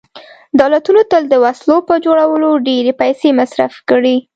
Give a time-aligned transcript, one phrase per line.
[0.59, 4.17] دولتونو تل د وسلو په جوړولو ډېرې پیسې مصرف کړي